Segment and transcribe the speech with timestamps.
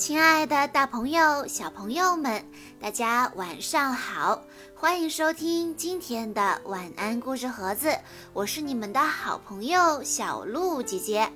[0.00, 2.42] 亲爱的，大朋友、小朋友们，
[2.80, 4.42] 大家晚上好！
[4.74, 7.94] 欢迎收听今天的晚安故事盒子，
[8.32, 11.30] 我是你们的好朋友小鹿姐姐。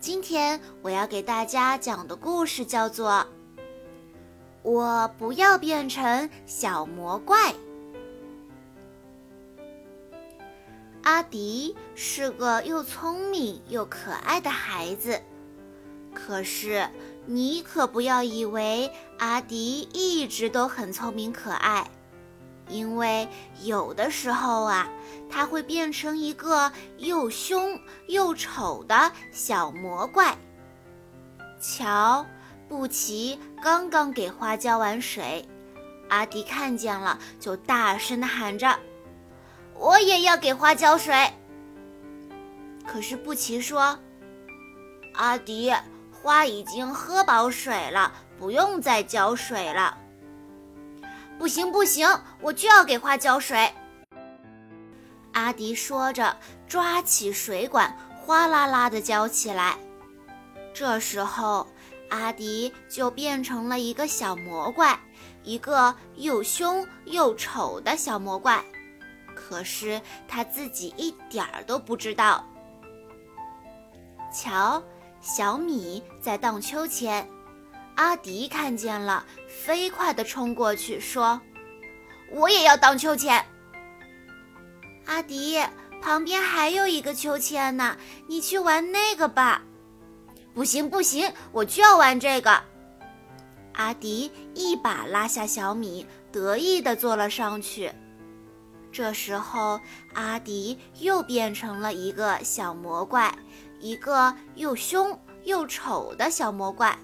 [0.00, 3.26] 今天我要给大家讲的故事叫做
[4.62, 7.52] 《我不要变成小魔怪》。
[11.02, 15.20] 阿迪是个又聪明又可爱的孩子，
[16.14, 16.88] 可是。
[17.26, 21.90] 你可不要以为阿迪一直都很聪明可爱，
[22.68, 23.26] 因为
[23.62, 24.88] 有的时候啊，
[25.30, 30.36] 他会变成一个又凶又丑的小魔怪。
[31.58, 32.26] 瞧，
[32.68, 35.48] 布奇刚刚给花浇完水，
[36.10, 38.78] 阿迪看见了，就大声地喊着
[39.74, 41.32] ：“我也要给花浇水。”
[42.86, 43.98] 可是布奇说
[45.16, 45.72] ：“阿迪。”
[46.24, 49.98] 花已经喝饱水了，不用再浇水了。
[51.38, 52.08] 不行不行，
[52.40, 53.70] 我就要给花浇水。
[55.34, 56.34] 阿迪说着，
[56.66, 59.76] 抓起水管，哗啦啦地浇起来。
[60.72, 61.66] 这时候，
[62.08, 64.98] 阿迪就变成了一个小魔怪，
[65.42, 68.64] 一个又凶又丑的小魔怪。
[69.34, 72.42] 可是他自己一点儿都不知道。
[74.32, 74.82] 瞧。
[75.24, 77.26] 小米在荡秋千，
[77.94, 81.40] 阿迪看见了，飞快地冲过去说
[82.30, 83.42] ：“我也要荡秋千。”
[85.06, 85.58] 阿迪，
[86.02, 87.96] 旁边还有一个秋千呢，
[88.28, 89.62] 你去玩那个吧。
[90.52, 92.62] 不行不行，我就要玩这个。
[93.72, 97.90] 阿迪一把拉下小米，得意地坐了上去。
[98.92, 99.80] 这时候，
[100.12, 103.34] 阿迪又变成了一个小魔怪。
[103.84, 106.98] 一个又凶又丑的小魔怪，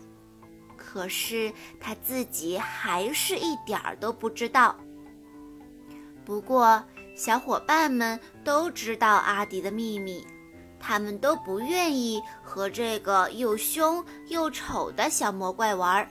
[0.78, 4.74] 可是他自己还是一点儿都不知道。
[6.24, 6.82] 不过，
[7.14, 10.26] 小伙伴们都知道阿迪的秘密，
[10.78, 16.10] 他们都不愿意和这个又凶又丑的小魔怪玩。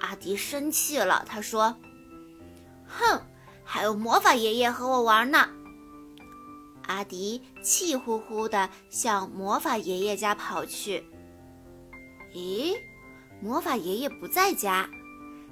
[0.00, 1.72] 阿迪生气了，他说
[2.84, 3.20] ：“哼，
[3.62, 5.48] 还有魔法爷爷和我玩呢。”
[6.86, 11.04] 阿迪气呼呼地向魔法爷爷家跑去。
[12.34, 12.76] 咦，
[13.40, 14.88] 魔法爷爷不在家，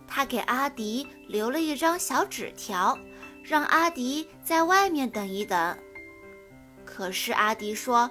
[0.07, 2.99] 他给阿迪留了一张小纸条，
[3.43, 5.79] 让阿迪在外面等一等。
[6.85, 8.11] 可是阿迪说：“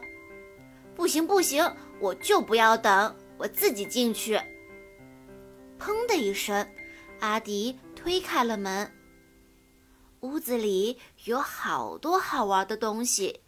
[0.95, 4.39] 不行，不行，我就不要等，我自己进去。”
[5.79, 6.67] 砰的一声，
[7.19, 8.89] 阿迪推开了门。
[10.21, 13.39] 屋子里有好多好玩的东西，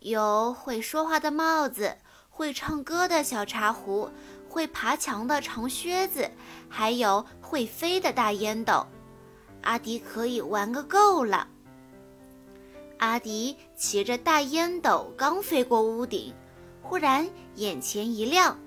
[0.00, 1.96] 有会说话的帽子，
[2.28, 4.10] 会唱歌的小茶壶，
[4.46, 6.30] 会爬墙的长靴子，
[6.68, 8.86] 还有会飞的大烟斗。
[9.62, 11.48] 阿迪可以玩个够了。
[12.98, 16.34] 阿迪骑着大烟斗刚飞过屋顶，
[16.82, 18.58] 忽然眼前一亮，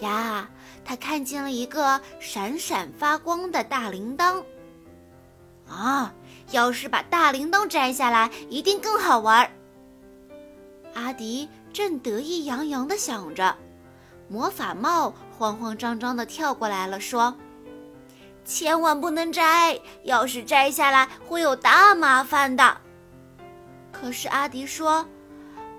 [0.00, 0.48] 呀，
[0.84, 4.44] 他看见了一个闪闪发光的大铃铛。
[5.70, 6.12] 啊！
[6.50, 9.48] 要是把大铃铛摘下来，一定更好玩。
[10.94, 13.56] 阿迪正得意洋洋地想着，
[14.28, 17.32] 魔法帽慌慌张张地跳过来了，说
[18.44, 22.76] ：“千万不能摘，要是摘下来会有大麻烦的。”
[23.92, 25.06] 可是阿迪说：“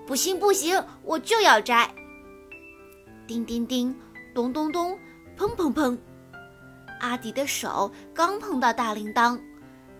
[0.06, 1.94] 不行不行，我就要摘。”
[3.28, 3.94] 叮叮叮，
[4.34, 4.98] 咚咚咚，
[5.36, 5.98] 砰砰砰，
[7.00, 9.38] 阿迪的手刚碰到大铃铛。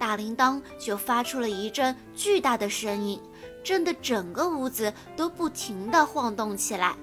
[0.02, 3.22] 大铃铛就发出了一阵巨大的声音，
[3.62, 6.96] 震得整个屋子都不停地晃动起来。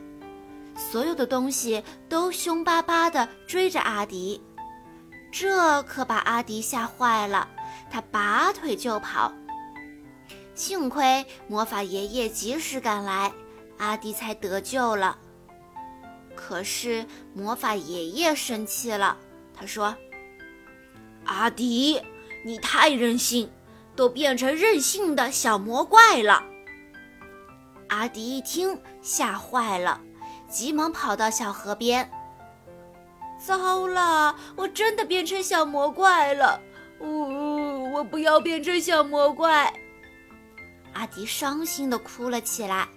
[0.75, 4.41] 所有的东西都凶巴巴地追着阿迪，
[5.31, 7.47] 这可把阿迪吓坏了，
[7.89, 9.31] 他拔腿就跑。
[10.53, 13.31] 幸亏魔法爷爷及时赶来，
[13.77, 15.17] 阿迪才得救了。
[16.35, 19.15] 可是魔法爷爷生气了，
[19.57, 19.95] 他说
[21.23, 22.01] ：“阿迪。”
[22.43, 23.51] 你太任性，
[23.95, 26.43] 都变成任性的小魔怪了。
[27.89, 29.99] 阿迪一听，吓坏了，
[30.47, 32.09] 急忙跑到小河边。
[33.39, 36.61] 糟了，我真的变成小魔怪了！
[36.99, 39.73] 呜，我不要变成小魔怪！
[40.93, 42.87] 阿迪伤心地哭了起来。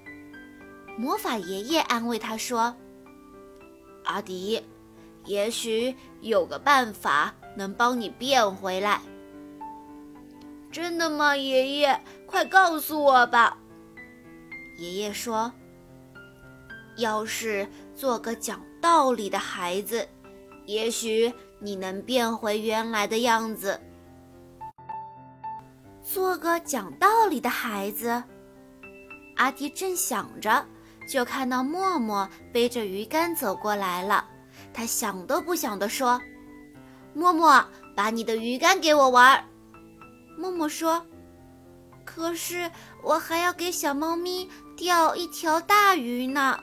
[0.98, 2.74] 魔法爷爷安慰他说
[4.04, 4.62] ：“阿迪，
[5.24, 9.00] 也许有个办法能帮你变回来。”
[10.72, 12.00] 真的吗，爷爷？
[12.26, 13.58] 快告诉我吧。
[14.78, 15.52] 爷爷说
[16.96, 20.08] ：“要是做个讲道理的孩子，
[20.64, 21.30] 也许
[21.60, 23.78] 你能变回原来的样子，
[26.02, 28.22] 做个讲道理的孩子。
[29.36, 30.64] 阿迪正想着，
[31.06, 34.26] 就看到默默背着鱼竿走过来了。
[34.72, 36.18] 他想都不想地说
[37.12, 37.62] ：“默默，
[37.94, 39.44] 把你的鱼竿给我玩。”
[40.42, 41.06] 默默说
[42.04, 42.68] ：“可是
[43.00, 46.58] 我还要给小猫咪钓一条大鱼呢。”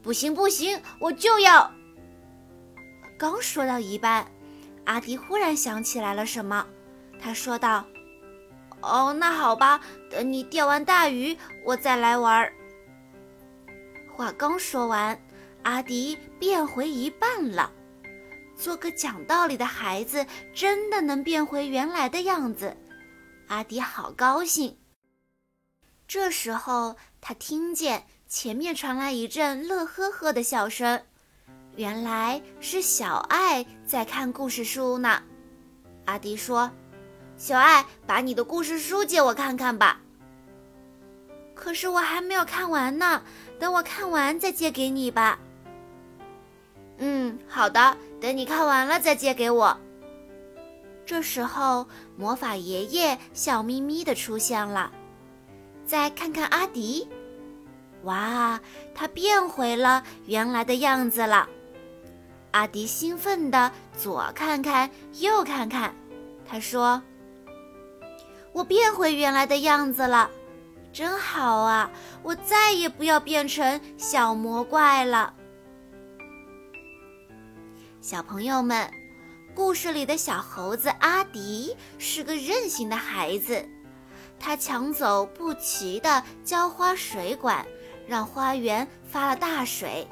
[0.00, 1.68] 不行不行，我就要。
[3.18, 4.24] 刚说到一半，
[4.84, 6.64] 阿迪忽然想起来了什么，
[7.20, 7.84] 他说道
[8.80, 12.48] ：“哦，那好吧，等你钓完大鱼，我再来玩。”
[14.14, 15.20] 话刚说完，
[15.64, 17.72] 阿迪变回一半了。
[18.56, 22.76] 做个讲道理的孩子，真的能变回原来的样子，
[23.48, 24.78] 阿迪好高兴。
[26.06, 28.06] 这时候，他听见。
[28.26, 31.00] 前面传来一阵乐呵呵的笑声，
[31.76, 35.22] 原来是小爱在看故事书呢。
[36.06, 36.68] 阿迪说
[37.38, 40.00] ：“小爱，把你的故事书借我看看吧。”
[41.54, 43.22] 可是我还没有看完呢，
[43.60, 45.38] 等我看完再借给你吧。
[46.98, 49.76] 嗯，好的，等你看完了再借给我。
[51.04, 51.86] 这时候，
[52.16, 54.90] 魔法爷爷笑眯眯的出现了，
[55.84, 57.06] 再看看阿迪。
[58.04, 58.58] 哇，
[58.94, 61.46] 他变回了原来的样子了！
[62.52, 65.94] 阿迪兴奋地左看看右看看，
[66.48, 67.02] 他说
[68.54, 70.30] ：“我变回原来的样子了，
[70.94, 71.90] 真好啊！
[72.22, 75.34] 我再也不要变成小魔怪了。”
[78.04, 78.86] 小朋友们，
[79.54, 83.66] 故事里的小猴子阿迪是个任性的孩子，
[84.38, 87.64] 他抢走布奇的浇花水管。
[88.06, 90.06] 让花园发了大水，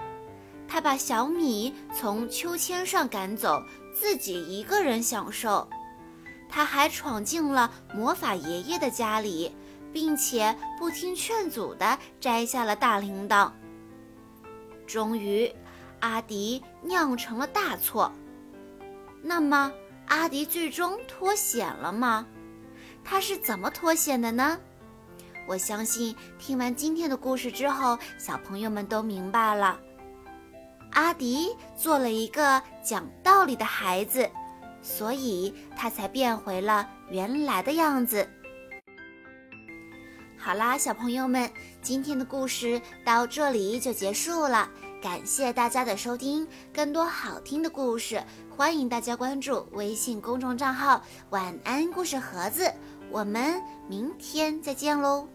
[0.67, 3.63] 他把小米从秋千上赶走，
[3.95, 5.69] 自己一个人享受。
[6.49, 9.55] 他还闯进了魔法爷爷的家里，
[9.93, 13.53] 并且不听劝阻地摘下了大铃铛。
[14.87, 15.55] 终于，
[16.03, 18.13] 阿迪酿成了大错。
[19.23, 19.73] 那么，
[20.09, 22.27] 阿迪最终脱险了吗？
[23.05, 24.59] 他是怎么脱险的呢？
[25.47, 29.79] 我相信听完今天的故事之后，小朋友们都明白了。
[30.91, 34.29] 阿迪做了一个讲道理的孩子，
[34.83, 38.29] 所以他才变回了原来的样子。
[40.37, 41.49] 好啦，小朋友们，
[41.81, 44.69] 今天的故事到这里就结束了。
[45.03, 52.73] 感谢大家的收听，更多好听的故事，欢迎大家关注微信公众账号“晚安故事盒子”。
[53.11, 55.27] 我们明天再见喽。